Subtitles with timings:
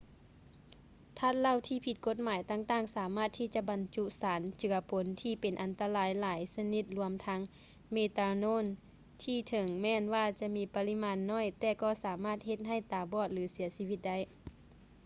[1.17, 7.39] ທາດເຫຼົ້າທີ່ຜິດກົດໝາຍຕ່າງໆ ສາມາດທີ່ຈະບັນຈຸສານເຈືອປົນທີ່ເປັນອັນຕະລາຍຫຼາຍຊະນິດລວມທັງ
[7.91, 8.65] ເມຕາໂນນ
[9.23, 14.17] ທີ່ເຖິງແມ່ນວ່າຈະມີປະລິມານໜ້ອຍ ແຕ່ກໍສາມາດເຮັດໃຫ້ຕາບອດ ຫຼື ເສຍຊີວິດໄດ້